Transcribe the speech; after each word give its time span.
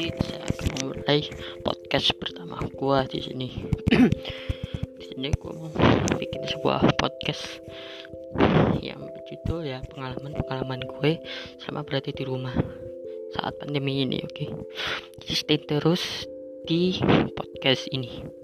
jadi 0.00 0.16
saya 0.24 0.40
akan 0.48 0.68
memulai 0.80 1.20
podcast 1.60 2.08
pertama 2.16 2.56
gua 2.72 3.04
di 3.04 3.20
sini. 3.20 3.48
Di 4.96 5.04
sini 5.12 5.28
gua 5.36 5.52
mau 5.52 5.68
bikin 6.16 6.40
sebuah 6.48 6.96
podcast 6.96 7.60
yang 8.80 8.96
berjudul 8.96 9.60
ya 9.68 9.84
pengalaman 9.92 10.32
pengalaman 10.40 10.80
gue 10.84 11.20
sama 11.60 11.84
berarti 11.84 12.16
di 12.16 12.24
rumah 12.24 12.52
saat 13.36 13.56
pandemi 13.60 14.04
ini 14.04 14.24
oke? 14.24 14.32
Okay? 14.32 14.48
jadi 15.20 15.34
stay 15.36 15.58
terus 15.60 16.24
di 16.64 16.96
podcast 17.36 17.88
ini. 17.92 18.39